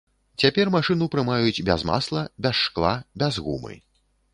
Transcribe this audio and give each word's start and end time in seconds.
Цяпер 0.43 0.71
машыну 0.75 1.09
прымаюць 1.17 1.63
без 1.69 1.87
масла, 1.93 2.27
без 2.47 2.55
шкла, 2.67 2.99
без 3.25 3.33
гумы. 3.51 3.73